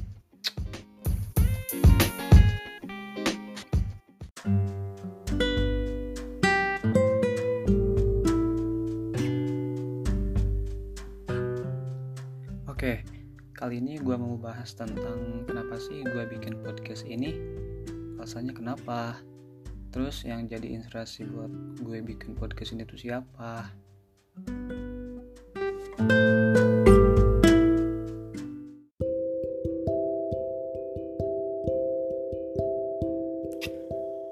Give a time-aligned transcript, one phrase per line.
[12.71, 13.03] Oke,
[13.59, 17.35] kali ini gue mau bahas tentang kenapa sih gue bikin podcast ini.
[18.15, 19.19] Alasannya kenapa?
[19.91, 21.51] Terus yang jadi inspirasi buat
[21.83, 23.67] gue bikin podcast ini tuh siapa?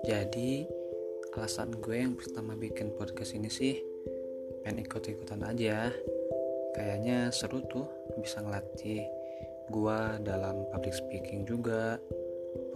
[0.06, 0.70] Jadi
[1.34, 3.82] alasan gue yang pertama bikin podcast ini sih
[4.62, 5.90] pengen ikut-ikutan aja.
[6.76, 7.88] Kayaknya seru tuh
[8.20, 9.02] bisa ngelatih
[9.72, 11.96] gue dalam public speaking juga.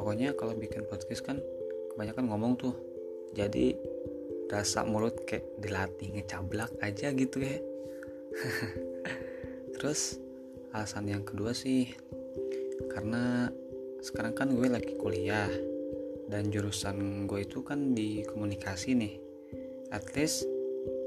[0.01, 1.39] Pokoknya kalau bikin podcast kan
[1.93, 2.75] kebanyakan ngomong tuh.
[3.37, 3.77] Jadi
[4.51, 7.61] rasa mulut kayak dilatih ngecablak aja gitu ya.
[9.77, 10.19] Terus
[10.73, 11.93] alasan yang kedua sih
[12.91, 13.51] karena
[14.01, 15.51] sekarang kan gue lagi kuliah
[16.31, 19.15] dan jurusan gue itu kan di komunikasi nih
[19.91, 20.47] at least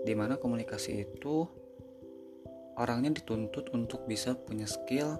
[0.04, 1.48] di mana komunikasi itu
[2.78, 5.18] orangnya dituntut untuk bisa punya skill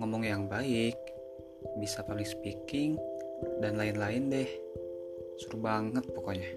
[0.00, 0.96] ngomong yang baik
[1.80, 2.96] bisa public speaking
[3.60, 4.50] dan lain-lain deh.
[5.36, 6.48] Seru banget pokoknya.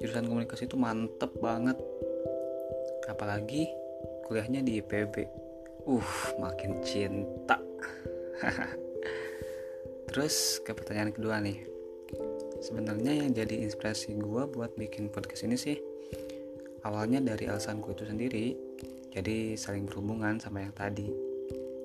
[0.00, 1.76] Jurusan komunikasi itu mantep banget.
[3.08, 3.68] Apalagi
[4.24, 5.14] kuliahnya di IPB
[5.88, 6.10] uh
[6.40, 7.58] makin cinta.
[10.08, 11.58] Terus ke pertanyaan kedua nih.
[12.62, 15.76] Sebenarnya yang jadi inspirasi gue buat bikin podcast ini sih
[16.82, 18.46] awalnya dari alasan gue itu sendiri
[19.12, 21.12] jadi saling berhubungan sama yang tadi.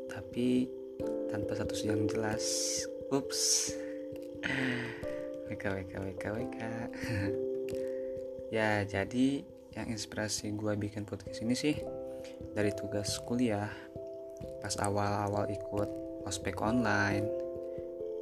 [0.08, 0.72] Tapi
[1.28, 2.44] tanpa status yang jelas.
[3.12, 3.72] Ups.
[5.48, 6.60] Wk wk wk wk
[8.48, 9.44] ya jadi
[9.76, 11.76] yang inspirasi gue bikin podcast ini sih
[12.56, 13.68] dari tugas kuliah
[14.64, 15.90] pas awal-awal ikut
[16.28, 17.26] ospek online.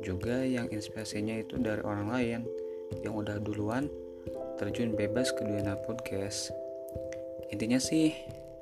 [0.04, 2.42] Juga yang inspirasinya itu dari orang lain
[3.02, 3.90] yang udah duluan
[4.62, 6.54] terjun bebas ke dunia podcast.
[7.50, 8.14] Intinya sih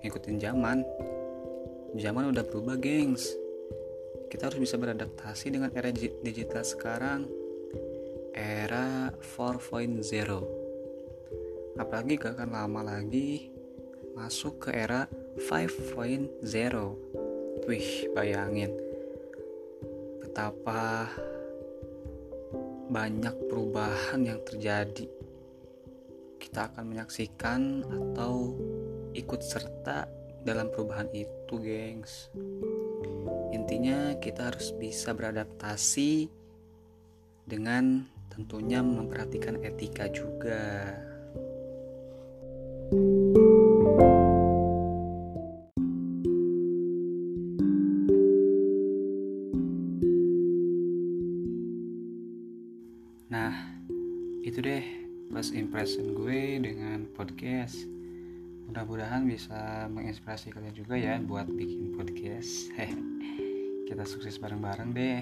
[0.03, 0.83] ngikutin zaman.
[1.95, 3.31] Zaman udah berubah gengs.
[4.27, 7.25] Kita harus bisa beradaptasi dengan era digital sekarang.
[8.33, 10.63] Era 4.0
[11.77, 13.49] apalagi gak akan lama lagi
[14.13, 15.09] masuk ke era
[15.41, 16.45] 5.0
[17.65, 18.69] wih bayangin.
[20.21, 21.09] Betapa
[22.93, 25.09] banyak perubahan yang terjadi.
[26.37, 28.53] Kita akan menyaksikan atau
[29.13, 30.09] ikut serta
[30.43, 32.27] dalam perubahan itu, gengs.
[33.55, 36.27] Intinya, kita harus bisa beradaptasi
[37.47, 40.97] dengan tentunya memperhatikan etika juga.
[53.33, 53.53] Nah,
[54.45, 54.85] itu deh
[55.33, 58.02] first impression gue dengan podcast.
[58.73, 62.65] Mudah-mudahan bisa menginspirasi kalian juga ya buat bikin podcast.
[62.81, 62.97] Hehe.
[63.85, 65.21] Kita sukses bareng-bareng deh.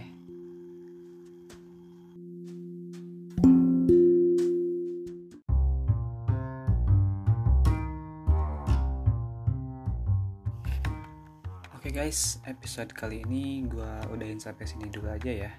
[11.75, 15.51] Oke guys, episode kali ini gue udahin sampai sini dulu aja ya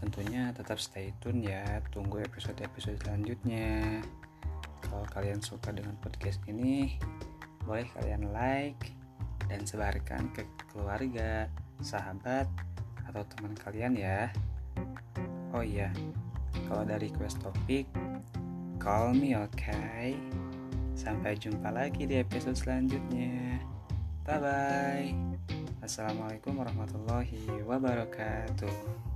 [0.00, 4.00] tentunya tetap stay tune ya tunggu episode-episode selanjutnya
[4.96, 6.96] kalau kalian suka dengan podcast ini
[7.68, 8.96] boleh kalian like
[9.44, 10.40] dan sebarkan ke
[10.72, 11.52] keluarga
[11.84, 12.48] sahabat
[13.04, 14.32] atau teman kalian ya.
[15.52, 15.92] Oh iya
[16.64, 17.84] kalau dari quest topik
[18.80, 20.16] call me okay?
[20.96, 23.60] Sampai jumpa lagi di episode selanjutnya.
[24.24, 25.12] Bye bye
[25.84, 29.15] assalamualaikum warahmatullahi wabarakatuh